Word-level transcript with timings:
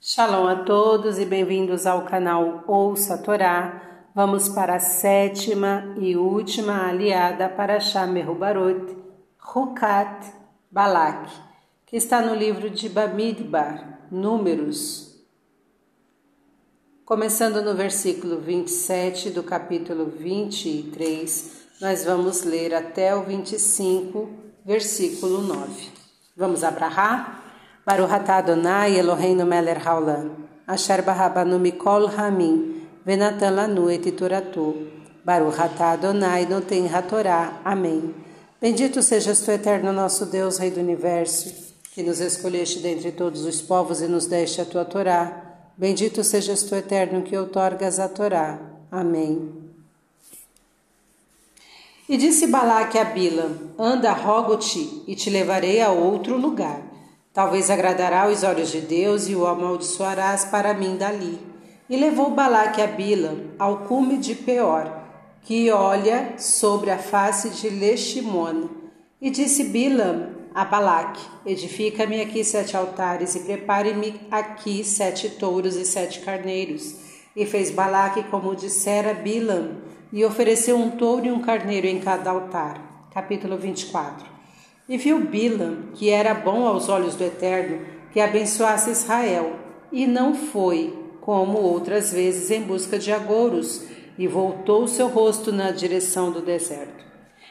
Shalom 0.00 0.46
a 0.46 0.56
todos 0.64 1.18
e 1.18 1.24
bem-vindos 1.24 1.86
ao 1.86 2.04
canal 2.04 2.62
Ouça 2.66 3.14
a 3.14 3.18
Torá. 3.18 4.08
Vamos 4.14 4.48
para 4.48 4.76
a 4.76 4.80
sétima 4.80 5.94
e 5.98 6.16
última 6.16 6.88
aliada 6.88 7.48
para 7.48 7.80
Shamerubarot, 7.80 8.96
Rukat 9.38 10.32
Balak, 10.70 11.30
que 11.86 11.96
está 11.96 12.20
no 12.20 12.34
livro 12.34 12.70
de 12.70 12.88
Bamidbar, 12.88 14.06
Números. 14.10 15.14
Começando 17.04 17.62
no 17.62 17.74
versículo 17.74 18.40
27 18.40 19.30
do 19.30 19.42
capítulo 19.42 20.06
23, 20.06 21.66
nós 21.80 22.04
vamos 22.04 22.44
ler 22.44 22.74
até 22.74 23.14
o 23.14 23.22
25, 23.22 24.30
versículo 24.64 25.42
9. 25.42 25.88
Vamos 26.36 26.64
abrahar? 26.64 27.43
Baruch 27.86 28.12
Adonai 28.12 28.96
Eloheinu 28.96 29.46
melech 29.46 29.84
haolam, 29.84 30.30
asher 30.66 31.02
barabanu 31.02 31.60
mikol 31.60 32.08
hamim, 32.08 32.80
venatan 33.06 33.54
lanu 33.54 33.90
et 33.90 34.16
toratu. 34.16 34.88
Baruch 35.22 35.58
Adonai 35.58 36.46
noten 36.46 36.88
hatorá. 36.88 37.60
Amém. 37.62 38.14
Bendito 38.58 39.02
sejas 39.02 39.40
tu, 39.40 39.50
eterno 39.50 39.92
nosso 39.92 40.24
Deus, 40.24 40.56
Rei 40.56 40.70
do 40.70 40.80
Universo, 40.80 41.52
que 41.92 42.02
nos 42.02 42.20
escolheste 42.20 42.78
dentre 42.78 43.12
todos 43.12 43.44
os 43.44 43.60
povos 43.60 44.00
e 44.00 44.08
nos 44.08 44.24
deste 44.24 44.62
a 44.62 44.64
tua 44.64 44.86
Torá. 44.86 45.58
Bendito 45.76 46.24
sejas 46.24 46.62
tu, 46.62 46.74
eterno, 46.74 47.20
que 47.20 47.36
outorgas 47.36 47.98
a 48.00 48.08
Torá. 48.08 48.58
Amém. 48.90 49.52
E 52.08 52.16
disse 52.16 52.46
Balaque 52.46 52.98
a 52.98 53.04
Bila: 53.04 53.50
Anda, 53.78 54.12
rogo-te, 54.12 55.02
e 55.06 55.14
te 55.14 55.28
levarei 55.28 55.82
a 55.82 55.90
outro 55.90 56.38
lugar 56.38 56.83
Talvez 57.34 57.68
agradará 57.68 58.22
aos 58.22 58.44
olhos 58.44 58.70
de 58.70 58.80
Deus 58.80 59.28
e 59.28 59.34
o 59.34 59.44
amaldiçoarás 59.44 60.44
para 60.44 60.72
mim 60.72 60.96
dali. 60.96 61.36
E 61.90 61.96
levou 61.96 62.30
Balaque 62.30 62.80
a 62.80 62.86
Bila 62.86 63.36
ao 63.58 63.78
cume 63.78 64.18
de 64.18 64.36
Peor, 64.36 64.88
que 65.42 65.68
olha 65.68 66.38
sobre 66.38 66.92
a 66.92 66.96
face 66.96 67.50
de 67.50 67.68
Leshimona. 67.68 68.70
E 69.20 69.30
disse 69.30 69.64
Bilam 69.64 70.28
a 70.54 70.64
Balaque: 70.64 71.26
Edifica-me 71.44 72.20
aqui 72.20 72.44
sete 72.44 72.76
altares 72.76 73.34
e 73.34 73.40
prepare-me 73.40 74.20
aqui 74.30 74.84
sete 74.84 75.28
touros 75.30 75.74
e 75.74 75.84
sete 75.84 76.20
carneiros. 76.20 76.94
E 77.34 77.44
fez 77.44 77.68
Balaque 77.68 78.22
como 78.30 78.54
dissera 78.54 79.12
Bilam, 79.12 79.78
e 80.12 80.24
ofereceu 80.24 80.76
um 80.76 80.92
touro 80.92 81.26
e 81.26 81.32
um 81.32 81.40
carneiro 81.40 81.88
em 81.88 81.98
cada 81.98 82.30
altar. 82.30 83.08
Capítulo 83.12 83.58
24. 83.58 84.33
E 84.86 84.98
viu 84.98 85.18
Bilam 85.20 85.90
que 85.94 86.10
era 86.10 86.34
bom 86.34 86.66
aos 86.66 86.88
olhos 86.88 87.14
do 87.14 87.24
Eterno 87.24 87.94
que 88.12 88.20
abençoasse 88.20 88.90
Israel, 88.90 89.56
e 89.90 90.06
não 90.06 90.34
foi, 90.34 90.96
como 91.20 91.58
outras 91.58 92.12
vezes, 92.12 92.50
em 92.50 92.60
busca 92.60 92.96
de 92.96 93.10
agouros, 93.10 93.82
e 94.16 94.28
voltou 94.28 94.86
seu 94.86 95.08
rosto 95.08 95.50
na 95.50 95.72
direção 95.72 96.30
do 96.30 96.40
deserto. 96.40 97.04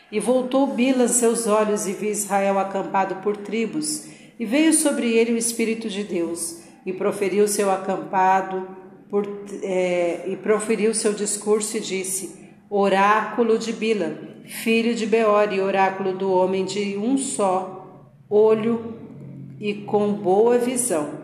E 0.10 0.22
voltou 0.22 0.68
Bilam 0.68 1.10
seus 1.10 1.48
olhos 1.48 1.86
e 1.86 1.92
viu 1.92 2.10
Israel 2.10 2.60
acampado 2.60 3.16
por 3.16 3.36
tribos, 3.36 4.08
e 4.40 4.46
veio 4.46 4.72
sobre 4.74 5.12
ele 5.12 5.34
o 5.34 5.38
Espírito 5.38 5.90
de 5.90 6.04
Deus, 6.04 6.62
e 6.86 6.94
proferiu 6.94 7.46
seu 7.46 7.70
acampado 7.70 8.66
por, 9.10 9.28
é, 9.64 10.24
e 10.28 10.38
proferiu 10.38 10.94
seu 10.94 11.14
discurso 11.14 11.76
e 11.76 11.82
disse: 11.82 12.43
Oráculo 12.76 13.60
de 13.60 13.72
Bilam, 13.72 14.18
filho 14.48 14.96
de 14.96 15.06
Beor 15.06 15.54
e 15.54 15.62
oráculo 15.62 16.12
do 16.12 16.32
homem 16.32 16.66
de 16.66 16.98
um 16.98 17.20
só 17.20 18.10
olho 18.28 18.96
e 19.60 19.76
com 19.76 20.12
boa 20.12 20.58
visão. 20.58 21.20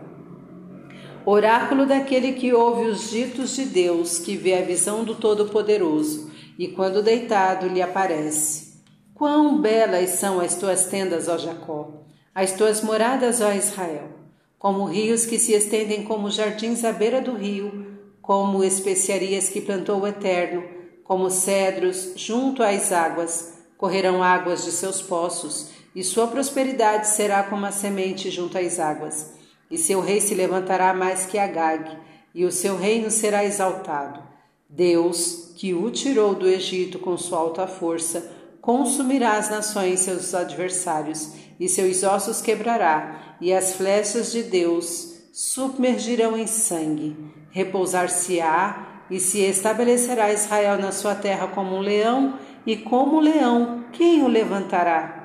Oráculo 1.26 1.86
daquele 1.86 2.34
que 2.34 2.52
ouve 2.52 2.86
os 2.86 3.10
ditos 3.10 3.56
de 3.56 3.64
Deus, 3.64 4.16
que 4.16 4.36
vê 4.36 4.58
a 4.58 4.62
visão 4.62 5.02
do 5.02 5.16
Todo-Poderoso, 5.16 6.30
e 6.56 6.68
quando 6.68 7.02
deitado 7.02 7.66
lhe 7.66 7.82
aparece. 7.82 8.84
Quão 9.12 9.60
belas 9.60 10.10
são 10.10 10.38
as 10.38 10.54
tuas 10.54 10.84
tendas, 10.84 11.26
ó 11.26 11.36
Jacó, 11.36 12.04
as 12.32 12.52
tuas 12.52 12.80
moradas, 12.80 13.40
ó 13.40 13.52
Israel, 13.52 14.10
como 14.56 14.84
rios 14.84 15.26
que 15.26 15.36
se 15.36 15.52
estendem 15.52 16.04
como 16.04 16.30
jardins 16.30 16.84
à 16.84 16.92
beira 16.92 17.20
do 17.20 17.34
rio, 17.34 17.98
como 18.22 18.62
especiarias 18.62 19.48
que 19.48 19.60
plantou 19.60 20.02
o 20.02 20.06
Eterno, 20.06 20.78
como 21.10 21.28
cedros 21.28 22.12
junto 22.14 22.62
às 22.62 22.92
águas, 22.92 23.54
correrão 23.76 24.22
águas 24.22 24.64
de 24.64 24.70
seus 24.70 25.02
poços, 25.02 25.70
e 25.92 26.04
sua 26.04 26.28
prosperidade 26.28 27.08
será 27.08 27.42
como 27.42 27.66
a 27.66 27.72
semente 27.72 28.30
junto 28.30 28.56
às 28.56 28.78
águas. 28.78 29.32
E 29.68 29.76
seu 29.76 30.00
rei 30.00 30.20
se 30.20 30.36
levantará 30.36 30.94
mais 30.94 31.26
que 31.26 31.36
Agag, 31.36 31.98
e 32.32 32.44
o 32.44 32.52
seu 32.52 32.76
reino 32.76 33.10
será 33.10 33.44
exaltado. 33.44 34.22
Deus, 34.68 35.52
que 35.56 35.74
o 35.74 35.90
tirou 35.90 36.32
do 36.32 36.48
Egito 36.48 37.00
com 37.00 37.18
sua 37.18 37.40
alta 37.40 37.66
força, 37.66 38.30
consumirá 38.60 39.36
as 39.36 39.50
nações 39.50 39.98
seus 39.98 40.32
adversários, 40.32 41.32
e 41.58 41.68
seus 41.68 42.04
ossos 42.04 42.40
quebrará, 42.40 43.36
e 43.40 43.52
as 43.52 43.74
flechas 43.74 44.30
de 44.30 44.44
Deus 44.44 45.24
submergirão 45.32 46.38
em 46.38 46.46
sangue. 46.46 47.16
Repousar-se-á 47.50 48.89
e 49.10 49.18
se 49.18 49.40
estabelecerá 49.40 50.32
Israel 50.32 50.78
na 50.78 50.92
sua 50.92 51.14
terra 51.14 51.48
como 51.48 51.76
um 51.76 51.80
leão, 51.80 52.38
e 52.64 52.76
como 52.76 53.20
leão, 53.20 53.84
quem 53.92 54.22
o 54.22 54.28
levantará? 54.28 55.20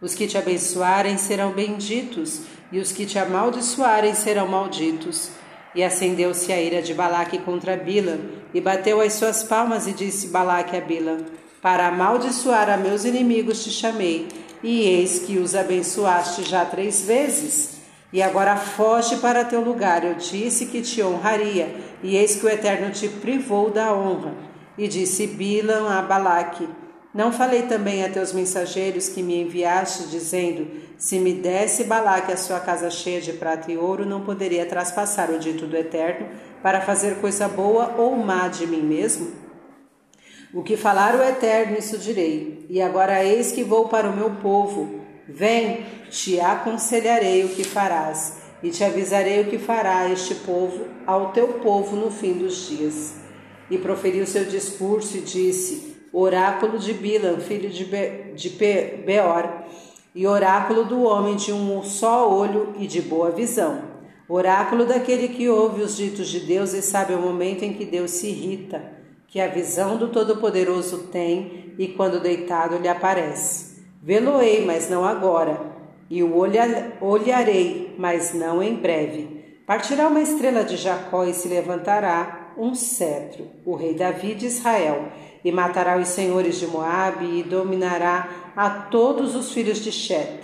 Os 0.00 0.14
que 0.14 0.28
te 0.28 0.38
abençoarem 0.38 1.18
serão 1.18 1.50
benditos, 1.50 2.42
e 2.70 2.78
os 2.78 2.92
que 2.92 3.04
te 3.04 3.18
amaldiçoarem 3.18 4.14
serão 4.14 4.46
malditos. 4.46 5.30
E 5.74 5.82
acendeu-se 5.82 6.52
a 6.52 6.60
ira 6.60 6.80
de 6.80 6.94
Balaque 6.94 7.38
contra 7.38 7.76
Bila, 7.76 8.18
e 8.54 8.60
bateu 8.60 9.00
as 9.00 9.14
suas 9.14 9.42
palmas, 9.42 9.86
e 9.88 9.92
disse 9.92 10.28
Balaque 10.28 10.76
a 10.76 10.80
Bila: 10.80 11.18
Para 11.60 11.88
amaldiçoar 11.88 12.70
a 12.70 12.76
meus 12.76 13.04
inimigos 13.04 13.64
te 13.64 13.70
chamei, 13.70 14.28
e 14.62 14.82
eis 14.82 15.18
que 15.18 15.38
os 15.38 15.54
abençoaste 15.54 16.44
já 16.44 16.64
três 16.64 17.02
vezes. 17.02 17.78
E 18.12 18.22
agora 18.22 18.56
foge 18.56 19.16
para 19.18 19.44
teu 19.44 19.60
lugar. 19.60 20.02
Eu 20.02 20.14
disse 20.14 20.66
que 20.66 20.80
te 20.80 21.02
honraria, 21.02 21.74
e 22.02 22.16
eis 22.16 22.36
que 22.36 22.46
o 22.46 22.48
Eterno 22.48 22.90
te 22.90 23.08
privou 23.08 23.70
da 23.70 23.94
honra. 23.94 24.34
E 24.76 24.86
disse 24.86 25.26
Bilam 25.26 25.88
a 25.88 26.02
Balaque: 26.02 26.68
Não 27.12 27.32
falei 27.32 27.62
também 27.62 28.04
a 28.04 28.08
teus 28.08 28.32
mensageiros 28.32 29.08
que 29.08 29.22
me 29.22 29.42
enviaste, 29.42 30.08
dizendo: 30.08 30.68
Se 30.96 31.18
me 31.18 31.32
desse 31.32 31.84
Balaque 31.84 32.32
a 32.32 32.36
sua 32.36 32.60
casa 32.60 32.90
cheia 32.90 33.20
de 33.20 33.32
prata 33.32 33.70
e 33.70 33.76
ouro, 33.76 34.06
não 34.06 34.20
poderia 34.20 34.66
traspassar 34.66 35.30
o 35.30 35.38
dito 35.38 35.66
do 35.66 35.76
Eterno 35.76 36.28
para 36.62 36.80
fazer 36.80 37.16
coisa 37.16 37.48
boa 37.48 37.94
ou 37.98 38.16
má 38.16 38.48
de 38.48 38.66
mim 38.66 38.82
mesmo? 38.82 39.32
O 40.54 40.62
que 40.62 40.76
falar 40.76 41.14
o 41.14 41.22
Eterno, 41.22 41.76
isso 41.76 41.98
direi. 41.98 42.64
E 42.70 42.80
agora 42.80 43.22
eis 43.22 43.52
que 43.52 43.62
vou 43.62 43.88
para 43.88 44.08
o 44.08 44.16
meu 44.16 44.30
povo 44.36 44.98
Vem, 45.28 45.84
te 46.08 46.40
aconselharei 46.40 47.44
o 47.44 47.50
que 47.50 47.62
farás, 47.62 48.37
e 48.62 48.70
te 48.70 48.82
avisarei 48.84 49.40
o 49.40 49.46
que 49.46 49.58
fará 49.58 50.10
este 50.10 50.34
povo 50.36 50.86
ao 51.06 51.32
teu 51.32 51.48
povo 51.54 51.96
no 51.96 52.10
fim 52.10 52.34
dos 52.34 52.68
dias. 52.68 53.14
E 53.70 53.78
proferiu 53.78 54.26
seu 54.26 54.44
discurso 54.44 55.16
e 55.16 55.20
disse: 55.20 55.96
Oráculo 56.12 56.78
de 56.78 56.92
Bilam, 56.92 57.38
filho 57.38 57.68
de, 57.68 57.84
Be 57.84 58.32
de 58.34 58.48
Be 58.50 59.02
Beor, 59.04 59.48
e 60.14 60.26
oráculo 60.26 60.84
do 60.84 61.02
homem 61.02 61.36
de 61.36 61.52
um 61.52 61.82
só 61.82 62.30
olho 62.30 62.74
e 62.78 62.86
de 62.86 63.02
boa 63.02 63.30
visão. 63.30 63.82
Oráculo 64.28 64.84
daquele 64.84 65.28
que 65.28 65.48
ouve 65.48 65.82
os 65.82 65.96
ditos 65.96 66.28
de 66.28 66.40
Deus 66.40 66.72
e 66.74 66.82
sabe 66.82 67.14
o 67.14 67.20
momento 67.20 67.62
em 67.62 67.72
que 67.72 67.84
Deus 67.84 68.10
se 68.10 68.28
irrita, 68.28 68.82
que 69.26 69.40
a 69.40 69.48
visão 69.48 69.96
do 69.96 70.08
Todo-Poderoso 70.08 71.08
tem 71.12 71.74
e 71.78 71.88
quando 71.88 72.20
deitado 72.20 72.78
lhe 72.78 72.88
aparece. 72.88 73.78
Vê-lo-ei, 74.02 74.64
mas 74.64 74.88
não 74.88 75.04
agora, 75.04 75.67
e 76.10 76.22
o 76.22 76.36
olharei, 76.36 77.94
mas 77.98 78.32
não 78.34 78.62
em 78.62 78.74
breve. 78.74 79.38
Partirá 79.66 80.08
uma 80.08 80.22
estrela 80.22 80.64
de 80.64 80.76
Jacó 80.76 81.24
e 81.24 81.34
se 81.34 81.48
levantará 81.48 82.54
um 82.56 82.74
cetro, 82.74 83.46
o 83.64 83.74
rei 83.74 83.94
Davi 83.94 84.34
de 84.34 84.46
Israel, 84.46 85.08
e 85.44 85.52
matará 85.52 85.96
os 85.98 86.08
senhores 86.08 86.58
de 86.58 86.66
Moabe 86.66 87.38
e 87.38 87.42
dominará 87.42 88.52
a 88.56 88.68
todos 88.68 89.36
os 89.36 89.52
filhos 89.52 89.78
de 89.78 89.92
Shet. 89.92 90.40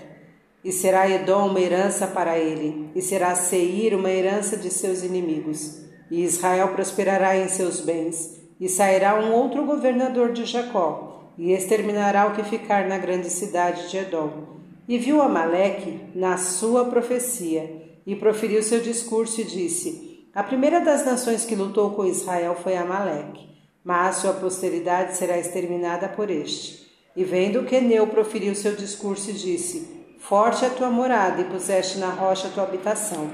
E 0.62 0.70
será 0.70 1.08
Edom 1.08 1.48
uma 1.48 1.60
herança 1.60 2.06
para 2.06 2.38
ele, 2.38 2.90
e 2.94 3.02
será 3.02 3.34
Seir 3.34 3.94
uma 3.94 4.10
herança 4.10 4.56
de 4.56 4.70
seus 4.70 5.02
inimigos. 5.02 5.82
E 6.10 6.22
Israel 6.22 6.68
prosperará 6.68 7.36
em 7.36 7.48
seus 7.48 7.80
bens, 7.80 8.40
e 8.60 8.68
sairá 8.68 9.18
um 9.18 9.32
outro 9.32 9.64
governador 9.64 10.32
de 10.32 10.44
Jacó, 10.44 11.32
e 11.36 11.52
exterminará 11.52 12.26
o 12.26 12.34
que 12.34 12.44
ficar 12.44 12.86
na 12.86 12.98
grande 12.98 13.28
cidade 13.28 13.90
de 13.90 13.98
Edom. 13.98 14.54
E 14.86 14.98
viu 14.98 15.22
Amaleque 15.22 16.00
na 16.14 16.36
sua 16.36 16.84
profecia, 16.84 17.82
e 18.06 18.14
proferiu 18.14 18.62
seu 18.62 18.80
discurso 18.80 19.40
e 19.40 19.44
disse: 19.44 20.28
A 20.34 20.42
primeira 20.42 20.80
das 20.80 21.06
nações 21.06 21.44
que 21.44 21.54
lutou 21.54 21.90
com 21.92 22.04
Israel 22.04 22.54
foi 22.62 22.76
Amaleque, 22.76 23.48
mas 23.82 24.16
sua 24.16 24.34
posteridade 24.34 25.16
será 25.16 25.38
exterminada 25.38 26.08
por 26.08 26.30
este. 26.30 26.84
E 27.16 27.24
vendo 27.24 27.64
que 27.64 27.80
Neu 27.80 28.06
proferiu 28.08 28.54
seu 28.54 28.74
discurso 28.74 29.30
e 29.30 29.34
disse: 29.34 29.88
Forte 30.18 30.64
é 30.64 30.68
a 30.68 30.70
tua 30.70 30.90
morada, 30.90 31.40
e 31.40 31.44
puseste 31.44 31.98
na 31.98 32.10
rocha 32.10 32.48
a 32.48 32.50
tua 32.50 32.64
habitação. 32.64 33.30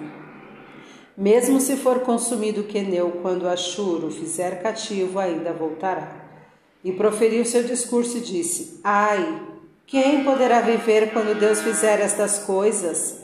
Mesmo 1.17 1.61
se 1.61 1.76
for 1.76 2.00
consumido 2.00 2.64
queneu 2.64 3.19
quando 3.23 3.49
Ashur 3.49 4.05
o 4.05 4.11
fizer 4.11 4.62
cativo, 4.62 5.19
ainda 5.19 5.53
voltará. 5.53 6.29
E 6.82 6.93
proferiu 6.93 7.44
seu 7.44 7.62
discurso 7.62 8.19
e 8.19 8.20
disse: 8.20 8.81
Ai, 8.82 9.50
quem 9.91 10.23
poderá 10.23 10.61
viver 10.61 11.13
quando 11.13 11.37
Deus 11.37 11.61
fizer 11.61 11.99
estas 12.01 12.39
coisas? 12.39 13.19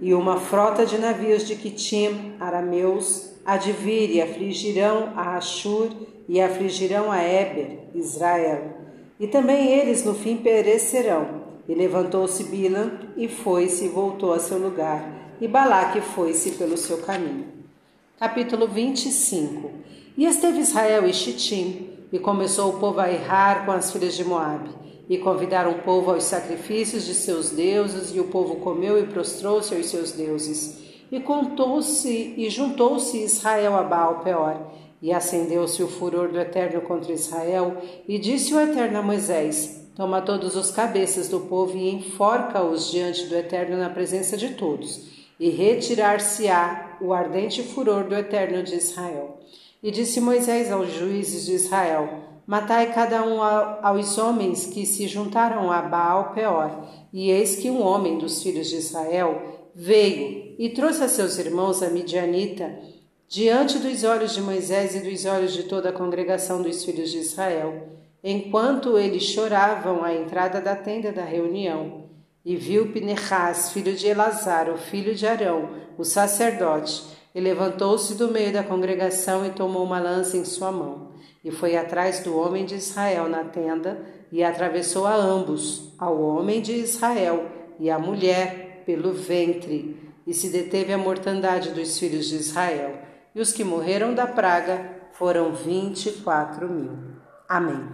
E 0.00 0.14
uma 0.14 0.38
frota 0.38 0.86
de 0.86 0.96
navios 0.98 1.44
de 1.44 1.56
Kitim, 1.56 2.34
arameus, 2.38 3.32
há 3.44 3.56
de 3.56 3.72
vir 3.72 4.10
e 4.12 4.22
afligirão 4.22 5.12
a 5.16 5.36
Ashur 5.36 5.90
e 6.28 6.40
afligirão 6.40 7.10
a 7.10 7.20
Eber, 7.24 7.88
Israel. 7.92 8.76
E 9.18 9.26
também 9.26 9.72
eles 9.72 10.04
no 10.04 10.14
fim 10.14 10.36
perecerão. 10.36 11.44
E 11.68 11.74
levantou-se 11.74 12.44
Bilam 12.44 12.92
e 13.16 13.26
foi-se 13.26 13.86
e 13.86 13.88
voltou 13.88 14.32
a 14.32 14.38
seu 14.38 14.58
lugar 14.58 15.16
e 15.40 15.48
Balaque 15.48 16.00
foi-se 16.00 16.52
pelo 16.52 16.76
seu 16.76 16.98
caminho. 16.98 17.46
Capítulo 18.16 18.68
25 18.68 19.70
E 20.16 20.24
esteve 20.24 20.60
Israel 20.60 21.04
e 21.08 21.12
Chitim, 21.12 21.88
e 22.12 22.18
começou 22.18 22.70
o 22.70 22.78
povo 22.78 23.00
a 23.00 23.10
errar 23.10 23.64
com 23.64 23.72
as 23.72 23.92
filhas 23.92 24.14
de 24.14 24.24
Moabe, 24.24 24.70
e 25.08 25.18
convidaram 25.18 25.72
o 25.72 25.82
povo 25.82 26.10
aos 26.10 26.24
sacrifícios 26.24 27.04
de 27.04 27.14
seus 27.14 27.50
deuses, 27.50 28.14
e 28.14 28.20
o 28.20 28.24
povo 28.28 28.56
comeu 28.56 28.98
e 28.98 29.06
prostrou-se 29.06 29.74
aos 29.74 29.86
seus 29.86 30.12
deuses. 30.12 30.78
E 31.10 31.20
contou-se 31.20 32.34
e 32.36 32.50
juntou-se 32.50 33.22
Israel 33.22 33.76
a 33.76 33.82
Baal 33.82 34.20
Peor, 34.20 34.72
e 35.00 35.12
acendeu-se 35.12 35.82
o 35.82 35.88
furor 35.88 36.28
do 36.28 36.40
Eterno 36.40 36.80
contra 36.80 37.12
Israel, 37.12 37.76
e 38.08 38.18
disse 38.18 38.52
o 38.54 38.60
Eterno 38.60 38.98
a 38.98 39.02
Moisés: 39.02 39.88
Toma 39.94 40.20
todos 40.22 40.56
os 40.56 40.70
cabeças 40.70 41.28
do 41.28 41.40
povo 41.40 41.76
e 41.76 41.88
enforca-os 41.90 42.90
diante 42.90 43.26
do 43.26 43.36
Eterno 43.36 43.76
na 43.76 43.90
presença 43.90 44.36
de 44.36 44.50
todos 44.54 45.16
e 45.38 45.50
retirar-se-á 45.50 46.96
o 47.00 47.12
ardente 47.12 47.62
furor 47.62 48.04
do 48.04 48.14
Eterno 48.14 48.62
de 48.62 48.74
Israel. 48.74 49.38
E 49.86 49.90
disse 49.92 50.20
Moisés 50.20 50.72
aos 50.72 50.92
juízes 50.92 51.46
de 51.46 51.52
Israel: 51.52 52.40
Matai 52.44 52.92
cada 52.92 53.22
um 53.22 53.40
aos 53.40 54.18
homens 54.18 54.66
que 54.66 54.84
se 54.84 55.06
juntaram 55.06 55.70
a 55.70 55.80
Baal 55.80 56.32
Peor. 56.34 56.88
E 57.12 57.30
eis 57.30 57.54
que 57.54 57.70
um 57.70 57.80
homem 57.80 58.18
dos 58.18 58.42
filhos 58.42 58.66
de 58.66 58.74
Israel 58.74 59.70
veio 59.72 60.56
e 60.58 60.70
trouxe 60.70 61.04
a 61.04 61.08
seus 61.08 61.38
irmãos 61.38 61.84
a 61.84 61.88
Midianita 61.88 62.76
diante 63.28 63.78
dos 63.78 64.02
olhos 64.02 64.34
de 64.34 64.40
Moisés 64.40 64.96
e 64.96 65.08
dos 65.08 65.24
olhos 65.24 65.52
de 65.52 65.62
toda 65.62 65.90
a 65.90 65.92
congregação 65.92 66.62
dos 66.62 66.84
filhos 66.84 67.12
de 67.12 67.18
Israel, 67.18 67.86
enquanto 68.24 68.98
eles 68.98 69.22
choravam 69.22 70.02
à 70.02 70.12
entrada 70.12 70.60
da 70.60 70.74
tenda 70.74 71.12
da 71.12 71.22
reunião. 71.22 72.06
E 72.44 72.56
viu 72.56 72.90
Pinechas, 72.90 73.70
filho 73.70 73.94
de 73.94 74.08
Elazar, 74.08 74.68
o 74.68 74.76
filho 74.76 75.14
de 75.14 75.28
Arão, 75.28 75.70
o 75.96 76.02
sacerdote, 76.02 77.15
e 77.36 77.40
levantou-se 77.40 78.14
do 78.14 78.28
meio 78.28 78.50
da 78.50 78.64
congregação 78.64 79.44
e 79.44 79.50
tomou 79.50 79.84
uma 79.84 80.00
lança 80.00 80.38
em 80.38 80.44
sua 80.46 80.72
mão, 80.72 81.08
e 81.44 81.50
foi 81.50 81.76
atrás 81.76 82.20
do 82.20 82.34
homem 82.34 82.64
de 82.64 82.76
Israel 82.76 83.28
na 83.28 83.44
tenda, 83.44 84.00
e 84.32 84.42
atravessou 84.42 85.06
a 85.06 85.14
ambos, 85.14 85.92
ao 85.98 86.18
homem 86.18 86.62
de 86.62 86.72
Israel 86.72 87.44
e 87.78 87.90
à 87.90 87.98
mulher, 87.98 88.84
pelo 88.86 89.12
ventre, 89.12 90.14
e 90.26 90.32
se 90.32 90.48
deteve 90.48 90.94
a 90.94 90.98
mortandade 90.98 91.72
dos 91.72 91.98
filhos 91.98 92.24
de 92.24 92.36
Israel, 92.36 92.94
e 93.34 93.40
os 93.42 93.52
que 93.52 93.62
morreram 93.62 94.14
da 94.14 94.26
praga 94.26 94.92
foram 95.12 95.52
vinte 95.52 96.06
e 96.08 96.12
quatro 96.12 96.66
mil. 96.66 96.96
Amém. 97.46 97.86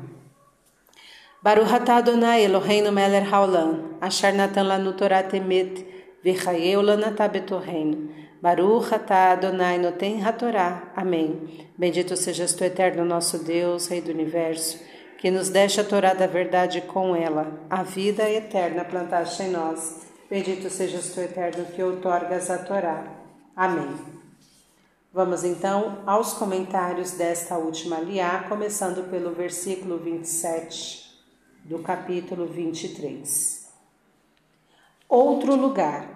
Baruch 1.43 1.75
atah 1.75 1.97
Adonai 1.97 2.45
Eloheinu 2.45 2.93
melech 2.93 3.29
haolam, 3.29 3.97
asher 4.01 4.33
natan 4.33 4.63
lanu 4.63 4.93
Torah 4.93 5.25
temet, 5.25 5.85
v'chayeu 6.25 6.81
lanatah 6.81 7.27
betorreino. 7.27 8.22
Baruch 8.43 8.93
atah 8.93 9.31
Adonai 9.31 9.79
noten 9.79 10.21
hatorá. 10.21 10.91
Amém. 10.97 11.65
Bendito 11.79 12.17
sejas 12.17 12.53
tu, 12.53 12.65
eterno 12.65 13.05
nosso 13.05 13.39
Deus, 13.39 13.87
Rei 13.87 14.01
do 14.01 14.11
Universo, 14.11 14.81
que 15.19 15.31
nos 15.31 15.49
deixa 15.49 15.83
a 15.83 15.85
Torá 15.85 16.13
da 16.13 16.27
verdade 16.27 16.81
com 16.81 17.15
ela, 17.15 17.61
a 17.71 17.85
vida 17.85 18.29
eterna 18.29 18.85
plantaste 18.85 19.45
em 19.45 19.51
nós. 19.51 20.09
Bendito 20.29 20.69
sejas 20.71 21.15
tu, 21.15 21.21
eterno, 21.21 21.67
que 21.67 21.81
outorgas 21.85 22.51
a 22.51 22.59
Torá. 22.59 23.07
Amém. 23.55 23.97
Vamos 25.13 25.45
então 25.45 26.03
aos 26.05 26.33
comentários 26.33 27.13
desta 27.13 27.57
última 27.57 28.01
liá, 28.01 28.47
começando 28.49 29.09
pelo 29.09 29.31
versículo 29.31 29.99
27 29.99 31.01
do 31.65 31.79
capítulo 31.79 32.49
23. 32.49 33.69
Outro 35.09 35.55
lugar. 35.55 36.12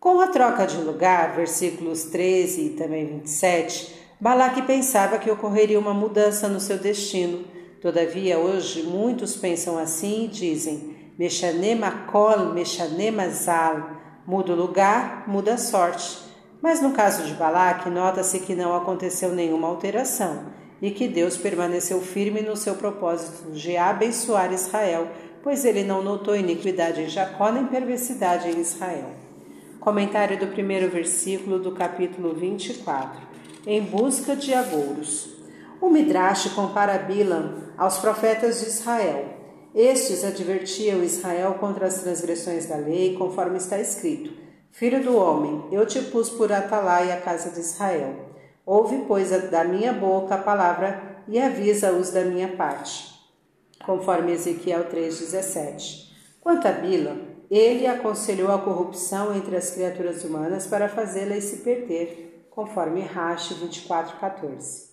Com 0.00 0.18
a 0.18 0.28
troca 0.28 0.66
de 0.66 0.78
lugar, 0.78 1.36
versículos 1.36 2.04
13 2.04 2.62
e 2.62 2.68
também 2.70 3.04
27, 3.04 3.94
Balaque 4.18 4.62
pensava 4.62 5.18
que 5.18 5.30
ocorreria 5.30 5.78
uma 5.78 5.92
mudança 5.92 6.48
no 6.48 6.58
seu 6.58 6.78
destino. 6.78 7.44
Todavia, 7.82 8.38
hoje, 8.38 8.82
muitos 8.82 9.36
pensam 9.36 9.76
assim 9.76 10.24
e 10.24 10.28
dizem: 10.28 10.96
Mechanemakol, 11.18 12.54
Mechanemazal. 12.54 13.90
Muda 14.26 14.54
o 14.54 14.56
lugar, 14.56 15.24
muda 15.28 15.52
a 15.52 15.58
sorte. 15.58 16.18
Mas 16.62 16.80
no 16.80 16.92
caso 16.92 17.24
de 17.24 17.34
Balaque, 17.34 17.90
nota-se 17.90 18.40
que 18.40 18.54
não 18.54 18.74
aconteceu 18.74 19.34
nenhuma 19.34 19.68
alteração 19.68 20.46
e 20.80 20.90
que 20.92 21.08
Deus 21.08 21.36
permaneceu 21.36 22.00
firme 22.00 22.40
no 22.40 22.56
seu 22.56 22.74
propósito 22.74 23.50
de 23.50 23.76
abençoar 23.76 24.50
Israel, 24.50 25.08
pois 25.42 25.66
ele 25.66 25.84
não 25.84 26.02
notou 26.02 26.34
iniquidade 26.34 27.02
em 27.02 27.08
Jacó 27.10 27.52
nem 27.52 27.66
perversidade 27.66 28.48
em 28.48 28.58
Israel. 28.58 29.19
Comentário 29.80 30.38
do 30.38 30.48
primeiro 30.48 30.90
versículo 30.90 31.58
do 31.58 31.72
capítulo 31.72 32.34
24. 32.34 33.18
Em 33.66 33.80
busca 33.80 34.36
de 34.36 34.52
agouros. 34.52 35.30
O 35.80 35.88
Midrash 35.88 36.52
compara 36.54 36.98
Bilam 36.98 37.72
aos 37.78 37.98
profetas 37.98 38.60
de 38.60 38.66
Israel. 38.66 39.38
Estes 39.74 40.22
advertiam 40.22 41.02
Israel 41.02 41.54
contra 41.54 41.86
as 41.86 42.02
transgressões 42.02 42.66
da 42.66 42.76
lei, 42.76 43.16
conforme 43.16 43.56
está 43.56 43.78
escrito: 43.78 44.30
Filho 44.70 45.02
do 45.02 45.16
homem, 45.16 45.64
eu 45.72 45.86
te 45.86 46.02
pus 46.02 46.28
por 46.28 46.52
atalaia 46.52 47.14
a 47.14 47.20
casa 47.22 47.48
de 47.48 47.60
Israel. 47.60 48.34
Ouve, 48.66 49.06
pois, 49.08 49.30
da 49.50 49.64
minha 49.64 49.94
boca 49.94 50.34
a 50.34 50.42
palavra 50.42 51.22
e 51.26 51.40
avisa-os 51.40 52.10
da 52.10 52.22
minha 52.22 52.48
parte. 52.48 53.18
Conforme 53.86 54.32
Ezequiel 54.32 54.90
3,17. 54.90 56.10
Quanto 56.42 56.68
a 56.68 56.72
Bila, 56.72 57.29
ele 57.50 57.86
aconselhou 57.86 58.52
a 58.52 58.58
corrupção 58.58 59.36
entre 59.36 59.56
as 59.56 59.70
criaturas 59.70 60.24
humanas 60.24 60.68
para 60.68 60.88
fazê-las 60.88 61.44
se 61.44 61.56
perder, 61.58 62.46
conforme 62.48 63.00
Rashi 63.00 63.54
24,14. 63.54 64.90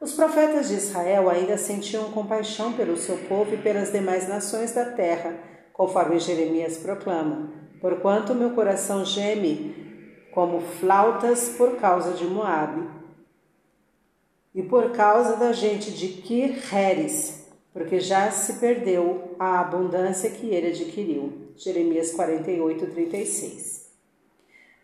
Os 0.00 0.12
profetas 0.12 0.68
de 0.68 0.74
Israel 0.74 1.30
ainda 1.30 1.56
sentiam 1.56 2.10
compaixão 2.10 2.72
pelo 2.72 2.96
seu 2.96 3.16
povo 3.28 3.54
e 3.54 3.58
pelas 3.58 3.92
demais 3.92 4.28
nações 4.28 4.72
da 4.72 4.84
terra, 4.84 5.38
conforme 5.72 6.18
Jeremias 6.18 6.76
proclama: 6.76 7.52
Porquanto 7.80 8.34
meu 8.34 8.50
coração 8.50 9.04
geme 9.04 9.86
como 10.32 10.60
flautas 10.60 11.50
por 11.56 11.76
causa 11.76 12.12
de 12.12 12.26
Moabe 12.26 12.86
e 14.54 14.62
por 14.62 14.90
causa 14.90 15.36
da 15.36 15.52
gente 15.52 15.90
de 15.92 16.08
Kir 16.08 16.58
Heres, 16.74 17.46
porque 17.72 18.00
já 18.00 18.30
se 18.30 18.54
perdeu 18.54 19.34
a 19.38 19.60
abundância 19.60 20.28
que 20.28 20.46
ele 20.46 20.68
adquiriu. 20.68 21.45
Jeremias 21.56 22.12
48, 22.12 22.86
36. 22.86 23.86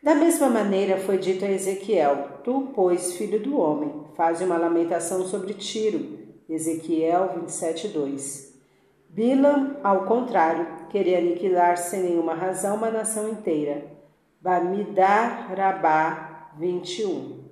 Da 0.02 0.14
mesma 0.14 0.48
maneira 0.48 0.98
foi 0.98 1.18
dito 1.18 1.44
a 1.44 1.50
Ezequiel: 1.50 2.40
Tu, 2.42 2.72
pois, 2.74 3.12
filho 3.12 3.38
do 3.40 3.58
homem, 3.58 4.04
faz 4.16 4.40
uma 4.40 4.56
lamentação 4.56 5.26
sobre 5.26 5.54
Tiro. 5.54 6.18
Ezequiel 6.48 7.34
27, 7.36 7.88
2. 7.88 8.52
Bilam, 9.08 9.76
ao 9.84 10.06
contrário, 10.06 10.66
queria 10.88 11.18
aniquilar 11.18 11.76
sem 11.76 12.02
nenhuma 12.02 12.34
razão 12.34 12.76
uma 12.76 12.90
nação 12.90 13.28
inteira. 13.28 13.84
Bamidar 14.40 15.54
Rabá 15.54 16.50
21. 16.58 17.42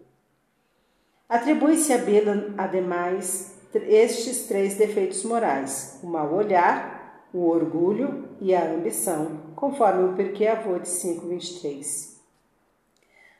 Atribui-se 1.28 1.92
a 1.92 1.98
Bilam, 1.98 2.54
ademais, 2.58 3.54
estes 3.72 4.46
três 4.46 4.74
defeitos 4.74 5.22
morais: 5.22 6.00
o 6.02 6.06
mau 6.06 6.34
olhar, 6.34 6.99
o 7.32 7.48
orgulho 7.48 8.28
e 8.40 8.54
a 8.54 8.72
ambição, 8.72 9.40
conforme 9.54 10.04
o 10.04 10.14
Perquê 10.14 10.46
Avô 10.46 10.78
de 10.78 10.88
5,23. 10.88 12.10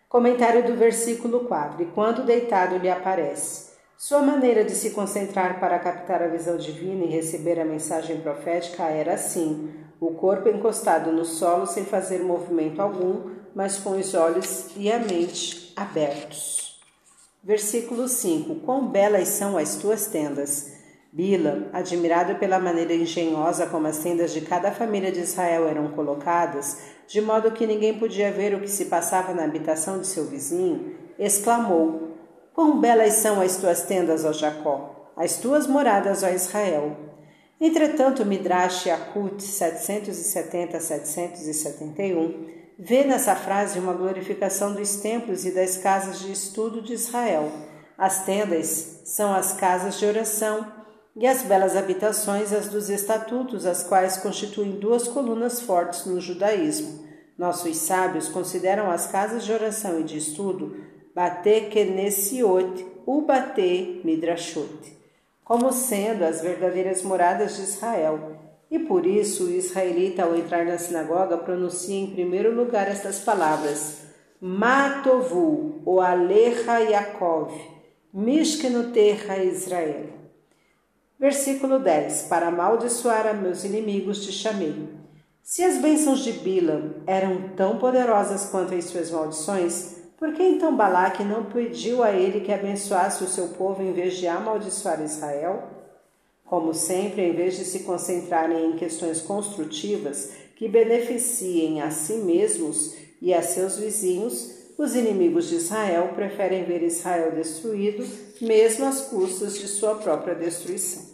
Comentário 0.09 0.67
do 0.67 0.77
versículo 0.77 1.41
4: 1.41 1.83
E 1.83 1.87
quando 1.87 2.25
deitado 2.25 2.79
lhe 2.79 2.91
aparece. 2.91 3.71
Sua 3.97 4.23
maneira 4.23 4.65
de 4.65 4.73
se 4.73 4.91
concentrar 4.91 5.61
para 5.61 5.79
captar 5.79 6.23
a 6.23 6.29
visão 6.29 6.57
divina 6.57 7.05
e 7.05 7.11
receber 7.11 7.61
a 7.61 7.65
mensagem 7.65 8.21
profética 8.21 8.85
era 8.85 9.15
assim: 9.15 9.73
o 10.01 10.15
corpo 10.15 10.49
encostado 10.49 11.13
no 11.13 11.25
solo 11.25 11.67
sem 11.67 11.85
fazer 11.85 12.23
movimento 12.23 12.81
algum, 12.81 13.31
mas 13.55 13.79
com 13.79 13.99
os 13.99 14.15
olhos 14.15 14.69
e 14.77 14.91
a 14.91 14.99
mente 14.99 15.73
abertos. 15.77 16.81
Versículo 17.43 18.09
5: 18.09 18.57
Quão 18.67 18.89
belas 18.89 19.29
são 19.29 19.57
as 19.57 19.77
tuas 19.77 20.07
tendas! 20.07 20.80
Bila, 21.12 21.69
admirado 21.73 22.37
pela 22.37 22.61
maneira 22.61 22.95
engenhosa 22.95 23.67
como 23.67 23.88
as 23.88 23.99
tendas 23.99 24.33
de 24.33 24.43
cada 24.43 24.71
família 24.71 25.11
de 25.11 25.19
Israel 25.19 25.67
eram 25.67 25.88
colocadas, 25.88 26.79
de 27.09 27.21
modo 27.21 27.50
que 27.50 27.67
ninguém 27.67 27.99
podia 27.99 28.31
ver 28.31 28.55
o 28.55 28.61
que 28.61 28.71
se 28.71 28.85
passava 28.85 29.35
na 29.35 29.43
habitação 29.43 29.99
de 29.99 30.07
seu 30.07 30.26
vizinho, 30.26 30.95
exclamou: 31.19 32.17
Quão 32.55 32.81
belas 32.81 33.14
são 33.14 33.40
as 33.40 33.57
tuas 33.57 33.83
tendas, 33.83 34.25
ó 34.25 34.33
Jacó, 34.33 35.11
as 35.17 35.38
tuas 35.38 35.67
moradas, 35.67 36.23
ó 36.23 36.29
Israel. 36.29 36.97
Entretanto, 37.61 38.25
Midrash 38.25 38.87
Yakut 38.87 39.43
770-771 39.43 42.35
vê 42.79 43.02
nessa 43.02 43.35
frase 43.35 43.81
uma 43.81 43.95
glorificação 43.95 44.75
dos 44.75 44.95
templos 44.97 45.45
e 45.45 45.50
das 45.50 45.76
casas 45.76 46.21
de 46.21 46.31
estudo 46.31 46.81
de 46.81 46.93
Israel. 46.95 47.50
As 47.99 48.25
tendas 48.25 49.00
são 49.05 49.35
as 49.35 49.52
casas 49.52 49.99
de 49.99 50.07
oração 50.07 50.79
e 51.17 51.26
as 51.26 51.43
belas 51.43 51.76
habitações 51.76 52.52
as 52.52 52.69
dos 52.69 52.88
estatutos, 52.88 53.67
as 53.67 53.83
quais 53.83 54.17
constituem 54.17 54.73
duas 54.73 55.09
colunas 55.09 55.61
fortes 55.61 56.07
no 56.07 56.21
judaísmo. 56.21 57.05
Nossos 57.37 57.76
sábios 57.76 58.29
consideram 58.29 58.90
as 58.90 59.07
casas 59.07 59.45
de 59.45 59.52
oração 59.52 60.00
e 60.00 60.05
de 60.05 60.19
estudo 60.19 60.76
Bate 61.14 61.69
Kenesiot, 61.71 62.87
Ubate 63.07 64.00
Midrashot 64.05 65.00
como 65.50 65.73
sendo 65.73 66.23
as 66.25 66.40
verdadeiras 66.40 67.02
moradas 67.02 67.57
de 67.57 67.62
Israel. 67.62 68.37
E 68.71 68.79
por 68.79 69.05
isso 69.05 69.47
o 69.47 69.50
israelita, 69.50 70.23
ao 70.23 70.37
entrar 70.37 70.64
na 70.64 70.79
sinagoga, 70.79 71.37
pronuncia 71.37 71.97
em 71.97 72.07
primeiro 72.07 72.55
lugar 72.55 72.87
estas 72.87 73.19
palavras: 73.19 74.02
Matovu, 74.40 75.83
o 75.85 76.00
Alecha 76.00 76.79
Yaakov, 76.79 77.50
Mishkenotecha 78.14 79.43
Israel. 79.43 80.20
Versículo 81.21 81.79
10: 81.79 82.29
Para 82.31 82.49
amaldiçoar 82.49 83.27
a 83.27 83.35
meus 83.35 83.62
inimigos 83.62 84.25
te 84.25 84.33
chamei. 84.33 84.89
Se 85.43 85.62
as 85.62 85.77
bênçãos 85.77 86.21
de 86.21 86.33
Bilam 86.33 86.95
eram 87.07 87.50
tão 87.55 87.77
poderosas 87.77 88.47
quanto 88.47 88.75
as 88.75 88.87
suas 88.87 89.11
maldições, 89.11 89.97
por 90.17 90.33
que 90.33 90.43
então 90.43 90.75
Balaque 90.75 91.23
não 91.23 91.45
pediu 91.45 92.03
a 92.03 92.11
ele 92.11 92.41
que 92.41 92.50
abençoasse 92.50 93.23
o 93.23 93.29
seu 93.29 93.49
povo 93.49 93.83
em 93.83 93.93
vez 93.93 94.15
de 94.15 94.27
amaldiçoar 94.27 95.03
Israel? 95.03 95.65
Como 96.43 96.73
sempre, 96.73 97.21
em 97.21 97.35
vez 97.35 97.59
de 97.59 97.67
se 97.67 97.81
concentrarem 97.81 98.71
em 98.71 98.77
questões 98.77 99.21
construtivas 99.21 100.31
que 100.57 100.69
beneficiem 100.69 101.83
a 101.83 101.91
si 101.91 102.15
mesmos 102.15 102.95
e 103.21 103.35
a 103.35 103.43
seus 103.43 103.77
vizinhos, 103.77 104.59
os 104.79 104.95
inimigos 104.95 105.50
de 105.50 105.57
Israel 105.57 106.12
preferem 106.15 106.65
ver 106.65 106.83
Israel 106.83 107.33
destruído, 107.33 108.07
mesmo 108.41 108.87
às 108.87 109.03
custas 109.03 109.59
de 109.59 109.69
sua 109.69 109.97
própria 109.97 110.35
destruição. 110.35 111.10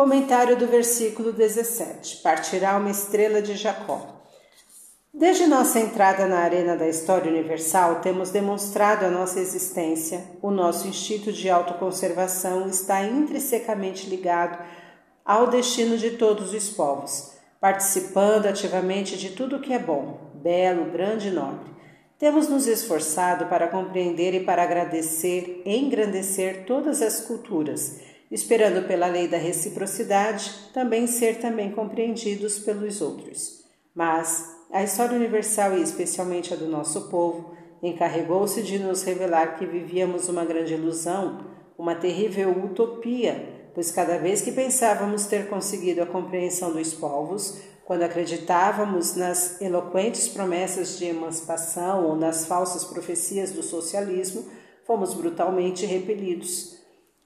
Comentário 0.00 0.56
do 0.56 0.66
versículo 0.66 1.30
17: 1.30 2.22
Partirá 2.22 2.74
uma 2.78 2.90
estrela 2.90 3.42
de 3.42 3.54
Jacó. 3.54 4.22
Desde 5.12 5.46
nossa 5.46 5.78
entrada 5.78 6.26
na 6.26 6.38
arena 6.38 6.74
da 6.74 6.88
história 6.88 7.30
universal, 7.30 7.96
temos 7.96 8.30
demonstrado 8.30 9.04
a 9.04 9.10
nossa 9.10 9.38
existência. 9.38 10.24
O 10.40 10.50
nosso 10.50 10.88
instinto 10.88 11.30
de 11.30 11.50
autoconservação 11.50 12.66
está 12.66 13.04
intrinsecamente 13.04 14.08
ligado 14.08 14.64
ao 15.22 15.48
destino 15.48 15.98
de 15.98 16.12
todos 16.12 16.54
os 16.54 16.70
povos, 16.70 17.32
participando 17.60 18.46
ativamente 18.46 19.18
de 19.18 19.28
tudo 19.32 19.56
o 19.56 19.60
que 19.60 19.74
é 19.74 19.78
bom, 19.78 20.30
belo, 20.36 20.90
grande 20.90 21.28
e 21.28 21.30
nobre. 21.30 21.74
Temos 22.18 22.48
nos 22.48 22.66
esforçado 22.66 23.48
para 23.48 23.68
compreender 23.68 24.32
e 24.32 24.44
para 24.44 24.62
agradecer 24.62 25.60
e 25.66 25.76
engrandecer 25.76 26.64
todas 26.64 27.02
as 27.02 27.20
culturas, 27.20 28.00
esperando 28.30 28.86
pela 28.86 29.06
lei 29.06 29.26
da 29.26 29.36
reciprocidade 29.36 30.52
também 30.72 31.06
ser 31.06 31.38
também 31.38 31.72
compreendidos 31.72 32.58
pelos 32.58 33.00
outros. 33.00 33.64
Mas 33.94 34.56
a 34.70 34.84
história 34.84 35.16
universal 35.16 35.76
e 35.76 35.82
especialmente 35.82 36.54
a 36.54 36.56
do 36.56 36.68
nosso 36.68 37.08
povo 37.08 37.56
encarregou-se 37.82 38.62
de 38.62 38.78
nos 38.78 39.02
revelar 39.02 39.58
que 39.58 39.66
vivíamos 39.66 40.28
uma 40.28 40.44
grande 40.44 40.74
ilusão, 40.74 41.44
uma 41.76 41.94
terrível 41.94 42.50
utopia, 42.50 43.70
pois 43.74 43.90
cada 43.90 44.18
vez 44.18 44.42
que 44.42 44.52
pensávamos 44.52 45.24
ter 45.24 45.48
conseguido 45.48 46.02
a 46.02 46.06
compreensão 46.06 46.72
dos 46.72 46.92
povos, 46.94 47.58
quando 47.84 48.02
acreditávamos 48.02 49.16
nas 49.16 49.60
eloquentes 49.60 50.28
promessas 50.28 50.96
de 50.98 51.06
emancipação 51.06 52.06
ou 52.06 52.14
nas 52.14 52.46
falsas 52.46 52.84
profecias 52.84 53.50
do 53.50 53.62
socialismo, 53.62 54.44
fomos 54.84 55.14
brutalmente 55.14 55.84
repelidos. 55.84 56.79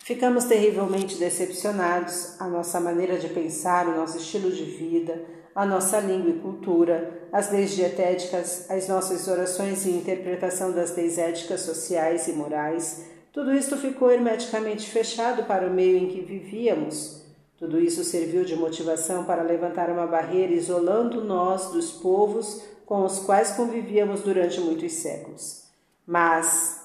Ficamos 0.05 0.45
terrivelmente 0.45 1.17
decepcionados, 1.17 2.39
a 2.39 2.47
nossa 2.47 2.79
maneira 2.79 3.19
de 3.19 3.27
pensar, 3.31 3.89
o 3.89 3.97
nosso 3.97 4.19
estilo 4.19 4.51
de 4.51 4.63
vida, 4.63 5.25
a 5.55 5.65
nossa 5.65 5.99
língua 5.99 6.29
e 6.29 6.41
cultura, 6.41 7.27
as 7.33 7.51
leis 7.51 7.71
dietéticas, 7.71 8.71
as 8.71 8.87
nossas 8.87 9.27
orações 9.27 9.87
e 9.87 9.93
interpretação 9.93 10.73
das 10.73 10.95
leis 10.95 11.17
éticas, 11.17 11.63
sociais 11.63 12.29
e 12.29 12.35
morais, 12.35 13.07
tudo 13.33 13.55
isto 13.55 13.79
ficou 13.79 14.11
hermeticamente 14.11 14.91
fechado 14.91 15.45
para 15.45 15.67
o 15.67 15.73
meio 15.73 15.97
em 15.97 16.09
que 16.09 16.21
vivíamos. 16.21 17.23
Tudo 17.57 17.81
isso 17.81 18.05
serviu 18.05 18.45
de 18.45 18.55
motivação 18.57 19.25
para 19.25 19.43
levantar 19.43 19.89
uma 19.89 20.07
barreira 20.07 20.53
isolando 20.53 21.25
nós 21.25 21.71
dos 21.71 21.93
povos 21.93 22.63
com 22.85 23.07
os 23.07 23.21
quais 23.21 23.53
convivíamos 23.53 24.21
durante 24.21 24.61
muitos 24.61 24.93
séculos. 24.93 25.63
Mas 26.07 26.84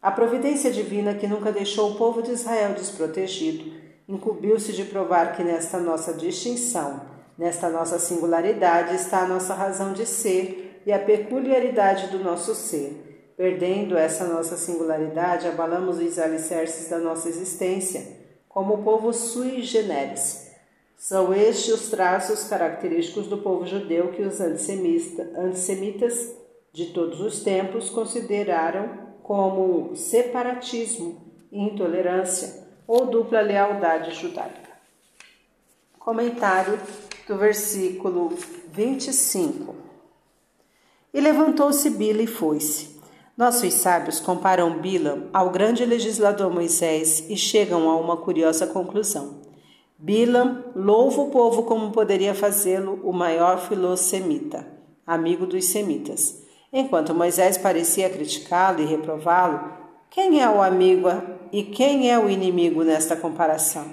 a 0.00 0.10
providência 0.10 0.70
divina 0.70 1.14
que 1.14 1.26
nunca 1.26 1.52
deixou 1.52 1.92
o 1.92 1.94
povo 1.96 2.22
de 2.22 2.32
Israel 2.32 2.74
desprotegido 2.74 3.72
incumbiu-se 4.08 4.72
de 4.72 4.84
provar 4.84 5.36
que 5.36 5.44
nesta 5.44 5.78
nossa 5.78 6.14
distinção 6.14 7.18
Nesta 7.38 7.70
nossa 7.70 8.00
singularidade 8.00 8.96
está 8.96 9.22
a 9.22 9.28
nossa 9.28 9.54
razão 9.54 9.92
de 9.92 10.04
ser 10.04 10.82
e 10.84 10.92
a 10.92 10.98
peculiaridade 10.98 12.08
do 12.08 12.18
nosso 12.18 12.52
ser. 12.52 13.32
Perdendo 13.36 13.96
essa 13.96 14.26
nossa 14.26 14.56
singularidade, 14.56 15.46
abalamos 15.46 16.00
os 16.00 16.18
alicerces 16.18 16.90
da 16.90 16.98
nossa 16.98 17.28
existência, 17.28 18.04
como 18.48 18.74
o 18.74 18.82
povo 18.82 19.12
sui 19.12 19.62
generis. 19.62 20.50
São 20.96 21.32
estes 21.32 21.72
os 21.72 21.88
traços 21.90 22.42
característicos 22.48 23.28
do 23.28 23.38
povo 23.38 23.64
judeu 23.64 24.08
que 24.08 24.22
os 24.22 24.40
antissemitas 24.40 26.34
de 26.72 26.86
todos 26.86 27.20
os 27.20 27.44
tempos 27.44 27.88
consideraram 27.88 29.07
como 29.28 29.94
separatismo, 29.94 31.20
intolerância 31.52 32.66
ou 32.86 33.04
dupla 33.04 33.42
lealdade 33.42 34.14
judaica. 34.14 34.70
Comentário 35.98 36.80
do 37.26 37.36
versículo 37.36 38.32
25. 38.72 39.74
E 41.12 41.20
levantou-se 41.20 41.90
Bila 41.90 42.22
e 42.22 42.26
foi-se. 42.26 42.98
Nossos 43.36 43.74
sábios 43.74 44.18
comparam 44.18 44.80
Bila 44.80 45.28
ao 45.30 45.50
grande 45.50 45.84
legislador 45.84 46.50
Moisés 46.50 47.28
e 47.28 47.36
chegam 47.36 47.90
a 47.90 47.96
uma 47.96 48.16
curiosa 48.16 48.66
conclusão. 48.66 49.42
Bilam 49.98 50.64
louva 50.74 51.20
o 51.20 51.30
povo 51.30 51.64
como 51.64 51.92
poderia 51.92 52.34
fazê-lo 52.34 52.98
o 53.04 53.12
maior 53.12 53.58
filosemita, 53.60 54.66
amigo 55.06 55.44
dos 55.44 55.66
semitas. 55.66 56.47
Enquanto 56.72 57.14
Moisés 57.14 57.56
parecia 57.56 58.10
criticá-lo 58.10 58.80
e 58.80 58.84
reprová-lo, 58.84 59.72
quem 60.10 60.42
é 60.42 60.48
o 60.48 60.62
amigo 60.62 61.08
e 61.50 61.62
quem 61.62 62.10
é 62.10 62.18
o 62.18 62.28
inimigo 62.28 62.84
nesta 62.84 63.16
comparação? 63.16 63.86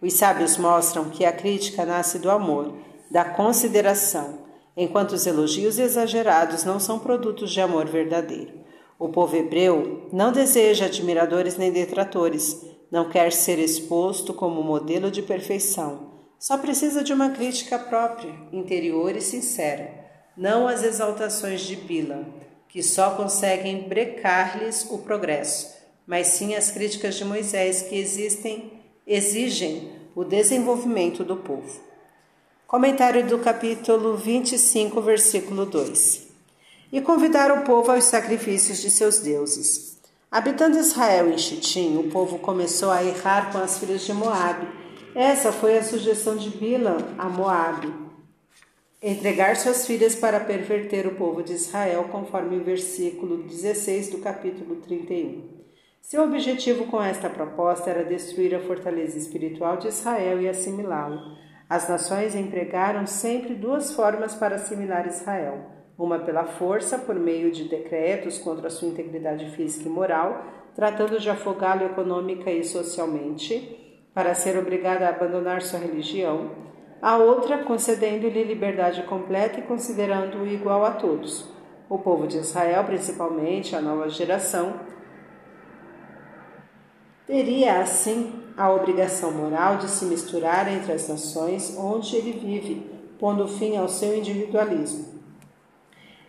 Os 0.00 0.12
sábios 0.12 0.56
mostram 0.56 1.10
que 1.10 1.24
a 1.24 1.32
crítica 1.32 1.84
nasce 1.84 2.18
do 2.18 2.30
amor, 2.30 2.74
da 3.10 3.24
consideração, 3.24 4.38
enquanto 4.76 5.12
os 5.12 5.26
elogios 5.26 5.78
exagerados 5.78 6.64
não 6.64 6.78
são 6.78 6.98
produtos 6.98 7.50
de 7.50 7.60
amor 7.60 7.86
verdadeiro. 7.86 8.52
O 8.98 9.08
povo 9.08 9.36
hebreu 9.36 10.08
não 10.12 10.30
deseja 10.30 10.86
admiradores 10.86 11.56
nem 11.56 11.72
detratores, 11.72 12.64
não 12.90 13.08
quer 13.08 13.32
ser 13.32 13.58
exposto 13.58 14.32
como 14.32 14.62
modelo 14.62 15.10
de 15.10 15.22
perfeição. 15.22 16.12
Só 16.38 16.58
precisa 16.58 17.02
de 17.02 17.12
uma 17.12 17.30
crítica 17.30 17.78
própria, 17.78 18.32
interior 18.52 19.16
e 19.16 19.20
sincera, 19.20 20.03
não 20.36 20.66
as 20.66 20.82
exaltações 20.82 21.60
de 21.60 21.76
Bila, 21.76 22.24
que 22.68 22.82
só 22.82 23.10
conseguem 23.10 23.88
brecar-lhes 23.88 24.86
o 24.90 24.98
progresso, 24.98 25.72
mas 26.06 26.26
sim 26.28 26.54
as 26.54 26.70
críticas 26.70 27.14
de 27.14 27.24
Moisés 27.24 27.82
que 27.82 27.96
existem 27.96 28.72
exigem 29.06 29.92
o 30.14 30.24
desenvolvimento 30.24 31.24
do 31.24 31.36
povo. 31.36 31.80
Comentário 32.66 33.24
do 33.26 33.38
capítulo 33.38 34.16
25, 34.16 35.00
versículo 35.00 35.66
2. 35.66 36.26
E 36.92 37.00
convidar 37.00 37.52
o 37.52 37.62
povo 37.62 37.92
aos 37.92 38.04
sacrifícios 38.04 38.78
de 38.78 38.90
seus 38.90 39.18
deuses. 39.18 39.98
Habitando 40.30 40.78
Israel 40.78 41.30
em 41.30 41.38
Chitim, 41.38 41.96
o 41.96 42.10
povo 42.10 42.38
começou 42.38 42.90
a 42.90 43.04
errar 43.04 43.52
com 43.52 43.58
as 43.58 43.78
filhas 43.78 44.02
de 44.02 44.12
Moabe. 44.12 44.66
Essa 45.14 45.52
foi 45.52 45.78
a 45.78 45.84
sugestão 45.84 46.36
de 46.36 46.50
Bilam 46.50 46.98
a 47.16 47.28
Moabe. 47.28 48.03
Entregar 49.06 49.54
suas 49.56 49.86
filhas 49.86 50.14
para 50.14 50.40
perverter 50.40 51.06
o 51.06 51.14
povo 51.14 51.42
de 51.42 51.52
Israel, 51.52 52.08
conforme 52.10 52.56
o 52.56 52.64
versículo 52.64 53.42
16 53.42 54.08
do 54.08 54.18
capítulo 54.20 54.76
31. 54.76 55.46
Seu 56.00 56.24
objetivo 56.24 56.86
com 56.86 57.02
esta 57.02 57.28
proposta 57.28 57.90
era 57.90 58.02
destruir 58.02 58.54
a 58.54 58.60
fortaleza 58.60 59.18
espiritual 59.18 59.76
de 59.76 59.88
Israel 59.88 60.40
e 60.40 60.48
assimilá-lo. 60.48 61.20
As 61.68 61.86
nações 61.86 62.34
empregaram 62.34 63.06
sempre 63.06 63.54
duas 63.54 63.92
formas 63.92 64.34
para 64.34 64.54
assimilar 64.56 65.06
Israel: 65.06 65.66
uma 65.98 66.20
pela 66.20 66.46
força, 66.46 66.96
por 66.96 67.14
meio 67.14 67.52
de 67.52 67.68
decretos 67.68 68.38
contra 68.38 68.70
sua 68.70 68.88
integridade 68.88 69.50
física 69.50 69.86
e 69.86 69.92
moral, 69.92 70.46
tratando 70.74 71.20
de 71.20 71.28
afogá-lo 71.28 71.84
econômica 71.84 72.50
e 72.50 72.64
socialmente, 72.64 74.08
para 74.14 74.34
ser 74.34 74.56
obrigada 74.56 75.04
a 75.04 75.10
abandonar 75.10 75.60
sua 75.60 75.80
religião, 75.80 76.72
a 77.04 77.18
outra 77.18 77.58
concedendo-lhe 77.58 78.44
liberdade 78.44 79.02
completa 79.02 79.60
e 79.60 79.62
considerando-o 79.62 80.46
igual 80.46 80.86
a 80.86 80.92
todos. 80.92 81.46
O 81.86 81.98
povo 81.98 82.26
de 82.26 82.38
Israel, 82.38 82.82
principalmente 82.84 83.76
a 83.76 83.82
nova 83.82 84.08
geração, 84.08 84.80
teria 87.26 87.78
assim 87.82 88.42
a 88.56 88.72
obrigação 88.72 89.32
moral 89.32 89.76
de 89.76 89.90
se 89.90 90.06
misturar 90.06 90.66
entre 90.72 90.92
as 90.92 91.06
nações 91.06 91.76
onde 91.76 92.16
ele 92.16 92.32
vive, 92.38 92.90
pondo 93.18 93.46
fim 93.48 93.76
ao 93.76 93.86
seu 93.86 94.16
individualismo. 94.16 95.20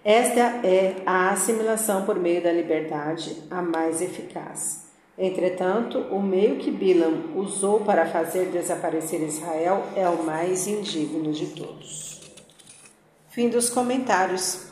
Esta 0.03 0.67
é 0.67 1.01
a 1.05 1.29
assimilação 1.29 2.03
por 2.03 2.19
meio 2.19 2.43
da 2.43 2.51
liberdade, 2.51 3.43
a 3.49 3.61
mais 3.61 4.01
eficaz. 4.01 4.84
Entretanto, 5.17 5.99
o 6.11 6.21
meio 6.21 6.57
que 6.57 6.69
Bilam 6.69 7.37
usou 7.37 7.79
para 7.79 8.05
fazer 8.05 8.47
desaparecer 8.47 9.21
Israel 9.21 9.83
é 9.95 10.07
o 10.09 10.23
mais 10.23 10.67
indigno 10.67 11.31
de 11.31 11.47
todos. 11.47 12.21
Fim 13.29 13.49
dos 13.49 13.69
comentários. 13.69 14.67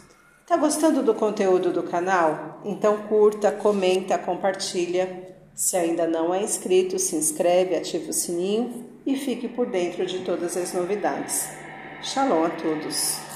Tá 0.45 0.57
gostando 0.57 1.01
do 1.01 1.13
conteúdo 1.13 1.71
do 1.71 1.83
canal? 1.83 2.61
Então 2.65 3.03
curta, 3.07 3.51
comenta, 3.51 4.17
compartilha. 4.17 5.33
Se 5.55 5.77
ainda 5.77 6.05
não 6.05 6.33
é 6.33 6.41
inscrito, 6.43 6.99
se 6.99 7.15
inscreve, 7.15 7.75
ative 7.75 8.09
o 8.09 8.13
sininho 8.13 8.85
e 9.05 9.15
fique 9.15 9.47
por 9.47 9.67
dentro 9.67 10.05
de 10.05 10.19
todas 10.19 10.57
as 10.57 10.73
novidades. 10.73 11.47
Shalom 12.01 12.43
a 12.43 12.49
todos! 12.49 13.32